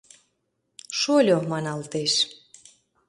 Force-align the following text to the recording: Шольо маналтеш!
Шольо 0.99 1.37
маналтеш! 1.49 2.13